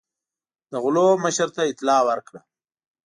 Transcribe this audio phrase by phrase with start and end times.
[0.71, 2.39] د غلو مشر ته اطلاع ورکړه.